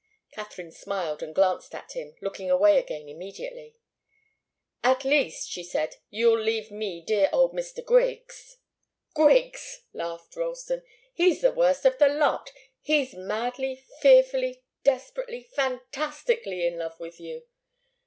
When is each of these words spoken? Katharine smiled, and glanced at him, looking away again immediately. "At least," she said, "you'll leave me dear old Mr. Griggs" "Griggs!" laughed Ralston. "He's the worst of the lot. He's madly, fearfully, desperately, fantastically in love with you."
Katharine 0.31 0.71
smiled, 0.71 1.21
and 1.21 1.35
glanced 1.35 1.75
at 1.75 1.91
him, 1.91 2.15
looking 2.23 2.49
away 2.49 2.79
again 2.79 3.07
immediately. 3.07 3.75
"At 4.83 5.05
least," 5.05 5.47
she 5.51 5.63
said, 5.63 5.97
"you'll 6.09 6.39
leave 6.39 6.71
me 6.71 7.01
dear 7.01 7.29
old 7.31 7.53
Mr. 7.53 7.85
Griggs" 7.85 8.57
"Griggs!" 9.13 9.83
laughed 9.93 10.35
Ralston. 10.35 10.81
"He's 11.13 11.41
the 11.41 11.51
worst 11.51 11.85
of 11.85 11.99
the 11.99 12.07
lot. 12.07 12.51
He's 12.79 13.13
madly, 13.13 13.85
fearfully, 14.01 14.63
desperately, 14.83 15.43
fantastically 15.55 16.65
in 16.65 16.79
love 16.79 16.99
with 16.99 17.19
you." 17.19 17.43